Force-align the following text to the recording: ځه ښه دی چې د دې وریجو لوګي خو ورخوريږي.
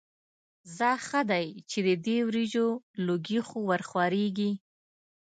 ځه 0.77 0.89
ښه 1.05 1.21
دی 1.31 1.47
چې 1.69 1.79
د 1.87 1.89
دې 2.05 2.17
وریجو 2.27 2.67
لوګي 3.05 3.39
خو 3.47 3.57
ورخوريږي. 3.69 4.51